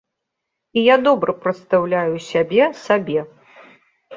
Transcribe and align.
І 0.77 0.83
я 0.85 0.95
добра 1.09 1.35
прадстаўляю 1.43 2.15
сябе 2.31 2.71
сабе. 2.85 3.19